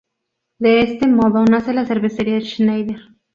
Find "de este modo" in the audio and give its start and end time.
0.57-1.45